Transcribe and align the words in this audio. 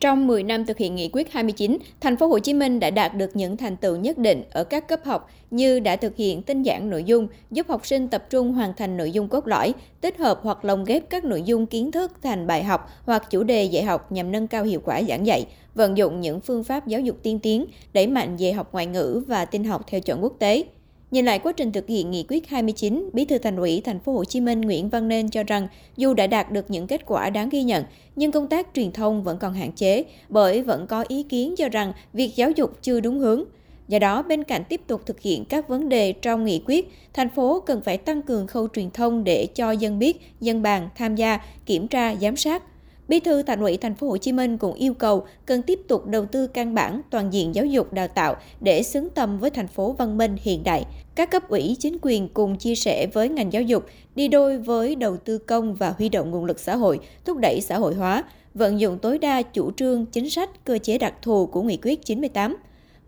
Trong 0.00 0.26
10 0.26 0.42
năm 0.42 0.66
thực 0.66 0.78
hiện 0.78 0.94
nghị 0.94 1.10
quyết 1.12 1.32
29, 1.32 1.78
thành 2.00 2.16
phố 2.16 2.26
Hồ 2.26 2.38
Chí 2.38 2.54
Minh 2.54 2.80
đã 2.80 2.90
đạt 2.90 3.14
được 3.14 3.36
những 3.36 3.56
thành 3.56 3.76
tựu 3.76 3.96
nhất 3.96 4.18
định 4.18 4.42
ở 4.50 4.64
các 4.64 4.88
cấp 4.88 5.00
học 5.04 5.30
như 5.50 5.80
đã 5.80 5.96
thực 5.96 6.16
hiện 6.16 6.42
tinh 6.42 6.62
giản 6.62 6.90
nội 6.90 7.04
dung, 7.04 7.28
giúp 7.50 7.68
học 7.68 7.86
sinh 7.86 8.08
tập 8.08 8.24
trung 8.30 8.52
hoàn 8.52 8.74
thành 8.74 8.96
nội 8.96 9.10
dung 9.10 9.28
cốt 9.28 9.46
lõi, 9.46 9.74
tích 10.00 10.18
hợp 10.18 10.40
hoặc 10.42 10.64
lồng 10.64 10.84
ghép 10.84 11.10
các 11.10 11.24
nội 11.24 11.42
dung 11.42 11.66
kiến 11.66 11.90
thức 11.90 12.12
thành 12.22 12.46
bài 12.46 12.64
học 12.64 12.90
hoặc 13.04 13.30
chủ 13.30 13.42
đề 13.42 13.64
dạy 13.64 13.84
học 13.84 14.12
nhằm 14.12 14.32
nâng 14.32 14.48
cao 14.48 14.64
hiệu 14.64 14.80
quả 14.84 15.02
giảng 15.08 15.26
dạy, 15.26 15.46
vận 15.74 15.96
dụng 15.96 16.20
những 16.20 16.40
phương 16.40 16.64
pháp 16.64 16.86
giáo 16.86 17.00
dục 17.00 17.16
tiên 17.22 17.38
tiến, 17.38 17.64
đẩy 17.92 18.06
mạnh 18.06 18.36
dạy 18.36 18.52
học 18.52 18.68
ngoại 18.72 18.86
ngữ 18.86 19.22
và 19.26 19.44
tin 19.44 19.64
học 19.64 19.84
theo 19.86 20.00
chuẩn 20.00 20.22
quốc 20.22 20.32
tế. 20.38 20.64
Nhìn 21.10 21.24
lại 21.24 21.38
quá 21.38 21.52
trình 21.52 21.72
thực 21.72 21.86
hiện 21.86 22.10
nghị 22.10 22.24
quyết 22.28 22.48
29, 22.48 23.10
Bí 23.12 23.24
thư 23.24 23.38
Thành 23.38 23.56
ủy 23.56 23.80
Thành 23.84 24.00
phố 24.00 24.12
Hồ 24.12 24.24
Chí 24.24 24.40
Minh 24.40 24.60
Nguyễn 24.60 24.88
Văn 24.88 25.08
Nên 25.08 25.30
cho 25.30 25.42
rằng 25.42 25.68
dù 25.96 26.14
đã 26.14 26.26
đạt 26.26 26.52
được 26.52 26.70
những 26.70 26.86
kết 26.86 27.06
quả 27.06 27.30
đáng 27.30 27.48
ghi 27.48 27.62
nhận, 27.62 27.84
nhưng 28.16 28.32
công 28.32 28.48
tác 28.48 28.68
truyền 28.74 28.92
thông 28.92 29.22
vẫn 29.22 29.38
còn 29.38 29.54
hạn 29.54 29.72
chế 29.72 30.04
bởi 30.28 30.62
vẫn 30.62 30.86
có 30.86 31.04
ý 31.08 31.22
kiến 31.22 31.54
cho 31.56 31.68
rằng 31.68 31.92
việc 32.12 32.32
giáo 32.36 32.50
dục 32.50 32.82
chưa 32.82 33.00
đúng 33.00 33.18
hướng. 33.18 33.44
Do 33.88 33.98
đó, 33.98 34.22
bên 34.22 34.44
cạnh 34.44 34.62
tiếp 34.68 34.80
tục 34.86 35.02
thực 35.06 35.20
hiện 35.20 35.44
các 35.44 35.68
vấn 35.68 35.88
đề 35.88 36.12
trong 36.12 36.44
nghị 36.44 36.62
quyết, 36.66 36.92
thành 37.14 37.28
phố 37.28 37.60
cần 37.60 37.80
phải 37.80 37.98
tăng 37.98 38.22
cường 38.22 38.46
khâu 38.46 38.68
truyền 38.68 38.90
thông 38.90 39.24
để 39.24 39.46
cho 39.54 39.70
dân 39.70 39.98
biết, 39.98 40.32
dân 40.40 40.62
bàn 40.62 40.88
tham 40.96 41.14
gia, 41.14 41.40
kiểm 41.66 41.88
tra, 41.88 42.14
giám 42.14 42.36
sát, 42.36 42.62
Bí 43.08 43.20
thư 43.20 43.42
Thành 43.42 43.60
ủy 43.60 43.76
Thành 43.76 43.94
phố 43.94 44.08
Hồ 44.08 44.16
Chí 44.16 44.32
Minh 44.32 44.58
cũng 44.58 44.74
yêu 44.74 44.94
cầu 44.94 45.26
cần 45.46 45.62
tiếp 45.62 45.80
tục 45.88 46.06
đầu 46.06 46.26
tư 46.26 46.46
căn 46.46 46.74
bản 46.74 47.00
toàn 47.10 47.32
diện 47.32 47.54
giáo 47.54 47.64
dục 47.64 47.92
đào 47.92 48.08
tạo 48.08 48.36
để 48.60 48.82
xứng 48.82 49.10
tầm 49.10 49.38
với 49.38 49.50
thành 49.50 49.68
phố 49.68 49.92
văn 49.92 50.18
minh 50.18 50.36
hiện 50.42 50.64
đại. 50.64 50.84
Các 51.18 51.30
cấp 51.30 51.48
ủy 51.48 51.76
chính 51.80 51.96
quyền 52.02 52.28
cùng 52.28 52.56
chia 52.56 52.74
sẻ 52.74 53.06
với 53.12 53.28
ngành 53.28 53.52
giáo 53.52 53.62
dục 53.62 53.86
đi 54.14 54.28
đôi 54.28 54.58
với 54.58 54.94
đầu 54.94 55.16
tư 55.16 55.38
công 55.38 55.74
và 55.74 55.94
huy 55.98 56.08
động 56.08 56.30
nguồn 56.30 56.44
lực 56.44 56.60
xã 56.60 56.76
hội, 56.76 57.00
thúc 57.24 57.38
đẩy 57.38 57.60
xã 57.60 57.78
hội 57.78 57.94
hóa, 57.94 58.24
vận 58.54 58.80
dụng 58.80 58.98
tối 58.98 59.18
đa 59.18 59.42
chủ 59.42 59.70
trương, 59.70 60.06
chính 60.06 60.30
sách, 60.30 60.64
cơ 60.64 60.78
chế 60.78 60.98
đặc 60.98 61.14
thù 61.22 61.46
của 61.46 61.62
nghị 61.62 61.78
quyết 61.82 62.04
98. 62.04 62.56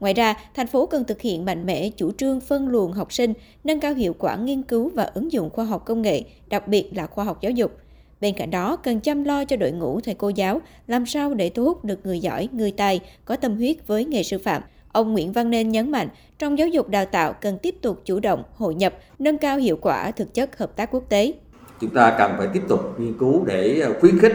Ngoài 0.01 0.15
ra, 0.15 0.35
thành 0.55 0.67
phố 0.67 0.87
cần 0.87 1.05
thực 1.05 1.21
hiện 1.21 1.45
mạnh 1.45 1.67
mẽ 1.67 1.91
chủ 1.97 2.13
trương 2.13 2.41
phân 2.41 2.69
luồng 2.69 2.93
học 2.93 3.13
sinh, 3.13 3.33
nâng 3.65 3.81
cao 3.81 3.95
hiệu 3.95 4.15
quả 4.19 4.37
nghiên 4.37 4.63
cứu 4.63 4.91
và 4.95 5.05
ứng 5.15 5.33
dụng 5.33 5.51
khoa 5.51 5.65
học 5.65 5.85
công 5.85 6.03
nghệ, 6.03 6.23
đặc 6.49 6.69
biệt 6.69 6.91
là 6.95 7.07
khoa 7.07 7.25
học 7.25 7.41
giáo 7.41 7.53
dục. 7.53 7.73
Bên 8.21 8.35
cạnh 8.35 8.51
đó, 8.51 8.77
cần 8.77 9.01
chăm 9.01 9.25
lo 9.25 9.45
cho 9.45 9.57
đội 9.57 9.73
ngũ 9.73 10.01
thầy 10.01 10.15
cô 10.15 10.29
giáo, 10.29 10.61
làm 10.87 11.07
sao 11.07 11.35
để 11.35 11.51
thu 11.51 11.65
hút 11.65 11.85
được 11.85 12.07
người 12.07 12.21
giỏi, 12.21 12.49
người 12.53 12.71
tài, 12.71 13.01
có 13.25 13.37
tâm 13.37 13.57
huyết 13.57 13.87
với 13.87 14.05
nghề 14.05 14.23
sư 14.23 14.39
phạm. 14.39 14.63
Ông 14.93 15.13
Nguyễn 15.13 15.33
Văn 15.33 15.51
Nên 15.51 15.69
nhấn 15.69 15.91
mạnh, 15.91 16.09
trong 16.39 16.59
giáo 16.59 16.69
dục 16.69 16.89
đào 16.89 17.07
tạo 17.07 17.33
cần 17.33 17.59
tiếp 17.59 17.75
tục 17.83 18.03
chủ 18.05 18.21
động, 18.21 18.43
hội 18.57 18.75
nhập, 18.75 18.95
nâng 19.19 19.39
cao 19.39 19.57
hiệu 19.57 19.79
quả 19.81 20.11
thực 20.11 20.35
chất 20.35 20.59
hợp 20.59 20.77
tác 20.77 20.91
quốc 20.91 21.05
tế. 21.09 21.33
Chúng 21.81 21.91
ta 21.91 22.15
cần 22.19 22.33
phải 22.39 22.47
tiếp 22.53 22.63
tục 22.69 23.01
nghiên 23.01 23.19
cứu 23.19 23.45
để 23.47 23.85
khuyến 24.01 24.19
khích 24.19 24.33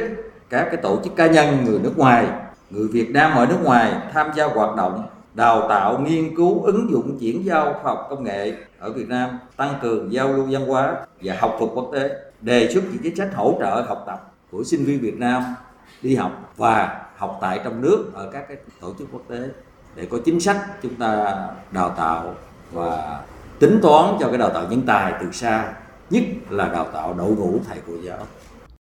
các 0.50 0.64
cái 0.64 0.78
tổ 0.78 1.00
chức 1.04 1.16
cá 1.16 1.28
nhân 1.28 1.66
người 1.66 1.80
nước 1.80 1.98
ngoài, 1.98 2.26
người 2.70 2.88
Việt 2.88 3.10
Nam 3.10 3.32
ở 3.38 3.46
nước 3.46 3.60
ngoài 3.64 3.94
tham 4.14 4.32
gia 4.36 4.46
hoạt 4.46 4.76
động 4.76 5.04
đào 5.34 5.70
tạo 5.70 6.00
nghiên 6.00 6.36
cứu 6.36 6.64
ứng 6.64 6.88
dụng 6.92 7.18
chuyển 7.20 7.46
giao 7.46 7.74
khoa 7.74 7.94
học 7.94 8.08
công 8.10 8.24
nghệ 8.24 8.54
ở 8.80 8.92
Việt 8.92 9.10
Nam 9.10 9.40
tăng 9.58 9.74
cường 9.82 10.14
giao 10.14 10.34
lưu 10.34 10.48
văn 10.50 10.68
hóa 10.68 10.96
và 11.22 11.36
học 11.40 11.56
thuật 11.60 11.72
quốc 11.74 11.90
tế 11.94 12.10
đề 12.42 12.70
xuất 12.74 12.84
những 12.92 13.02
chính 13.04 13.16
sách 13.16 13.30
hỗ 13.36 13.58
trợ 13.60 13.82
học 13.88 14.04
tập 14.08 14.34
của 14.52 14.64
sinh 14.64 14.86
viên 14.86 15.00
Việt 15.00 15.18
Nam 15.18 15.44
đi 16.02 16.16
học 16.16 16.54
và 16.58 17.06
học 17.16 17.38
tại 17.42 17.60
trong 17.64 17.82
nước 17.82 18.12
ở 18.14 18.30
các 18.34 18.46
cái 18.48 18.58
tổ 18.82 18.94
chức 19.00 19.08
quốc 19.12 19.22
tế 19.30 19.38
để 19.96 20.08
có 20.12 20.18
chính 20.26 20.40
sách 20.40 20.58
chúng 20.82 20.96
ta 20.96 21.36
đào 21.72 21.90
tạo 21.90 22.36
và 22.72 23.20
tính 23.60 23.80
toán 23.82 24.18
cho 24.20 24.28
cái 24.28 24.38
đào 24.38 24.50
tạo 24.50 24.64
nhân 24.70 24.82
tài 24.88 25.14
từ 25.22 25.32
xa, 25.32 25.74
nhất 26.10 26.24
là 26.50 26.68
đào 26.68 26.86
tạo 26.94 27.14
đội 27.14 27.32
ngũ 27.32 27.60
thầy 27.68 27.78
cô 27.88 27.94
giáo. 28.04 28.28